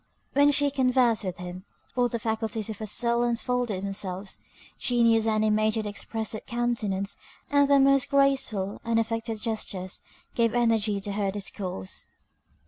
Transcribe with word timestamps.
When 0.33 0.49
she 0.51 0.71
conversed 0.71 1.23
with 1.23 1.37
him, 1.37 1.63
all 1.95 2.07
the 2.07 2.17
faculties 2.17 2.71
of 2.71 2.79
her 2.79 2.87
soul 2.87 3.21
unfolded 3.21 3.83
themselves; 3.85 4.39
genius 4.79 5.27
animated 5.27 5.85
her 5.85 5.89
expressive 5.91 6.47
countenance 6.47 7.17
and 7.51 7.67
the 7.69 7.79
most 7.79 8.09
graceful, 8.09 8.81
unaffected 8.83 9.39
gestures 9.39 10.01
gave 10.33 10.55
energy 10.55 10.99
to 11.01 11.11
her 11.11 11.29
discourse. 11.29 12.07